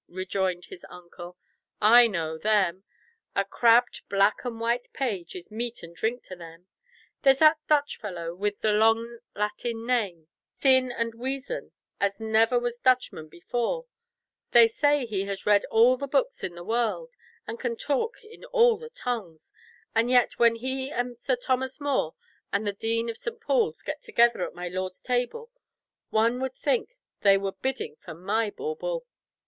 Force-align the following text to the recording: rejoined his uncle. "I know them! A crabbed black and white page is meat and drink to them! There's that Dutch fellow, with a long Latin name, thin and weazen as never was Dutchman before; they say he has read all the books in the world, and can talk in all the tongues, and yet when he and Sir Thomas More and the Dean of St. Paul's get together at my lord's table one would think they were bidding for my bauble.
rejoined 0.07 0.65
his 0.65 0.83
uncle. 0.89 1.37
"I 1.79 2.07
know 2.07 2.35
them! 2.39 2.85
A 3.35 3.45
crabbed 3.45 4.01
black 4.09 4.43
and 4.43 4.59
white 4.59 4.91
page 4.93 5.35
is 5.35 5.51
meat 5.51 5.83
and 5.83 5.95
drink 5.95 6.23
to 6.23 6.35
them! 6.35 6.65
There's 7.21 7.37
that 7.37 7.59
Dutch 7.69 7.99
fellow, 7.99 8.33
with 8.33 8.55
a 8.65 8.71
long 8.71 9.19
Latin 9.35 9.85
name, 9.85 10.27
thin 10.59 10.91
and 10.91 11.13
weazen 11.13 11.71
as 11.99 12.19
never 12.19 12.57
was 12.57 12.79
Dutchman 12.79 13.29
before; 13.29 13.85
they 14.53 14.67
say 14.67 15.05
he 15.05 15.25
has 15.25 15.45
read 15.45 15.65
all 15.65 15.97
the 15.97 16.07
books 16.07 16.43
in 16.43 16.55
the 16.55 16.63
world, 16.63 17.13
and 17.45 17.59
can 17.59 17.75
talk 17.77 18.23
in 18.23 18.43
all 18.45 18.77
the 18.77 18.89
tongues, 18.89 19.51
and 19.93 20.09
yet 20.09 20.39
when 20.39 20.55
he 20.55 20.89
and 20.89 21.21
Sir 21.21 21.35
Thomas 21.35 21.79
More 21.79 22.15
and 22.51 22.65
the 22.65 22.73
Dean 22.73 23.07
of 23.07 23.17
St. 23.17 23.39
Paul's 23.39 23.83
get 23.83 24.01
together 24.01 24.43
at 24.47 24.55
my 24.55 24.67
lord's 24.67 24.99
table 24.99 25.51
one 26.09 26.41
would 26.41 26.55
think 26.55 26.97
they 27.21 27.37
were 27.37 27.51
bidding 27.51 27.97
for 27.97 28.15
my 28.15 28.49
bauble. 28.49 29.05